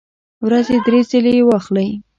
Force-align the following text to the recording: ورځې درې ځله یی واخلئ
ورځې 0.45 0.75
درې 0.85 0.99
ځله 1.09 1.31
یی 1.35 1.41
واخلئ 1.45 1.89